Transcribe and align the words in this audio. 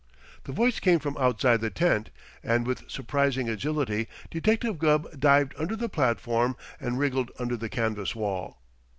The 0.45 0.51
voice 0.51 0.79
came 0.79 0.97
from 0.97 1.15
outside 1.17 1.61
the 1.61 1.69
tent, 1.69 2.09
and 2.43 2.65
with 2.65 2.89
surprising 2.89 3.47
agility 3.47 4.07
Detective 4.31 4.79
Gubb 4.79 5.19
dived 5.19 5.53
under 5.59 5.75
the 5.75 5.89
platform 5.89 6.57
and 6.79 6.97
wriggled 6.97 7.29
under 7.37 7.55
the 7.55 7.69
canvas 7.69 8.15
wall. 8.15 8.57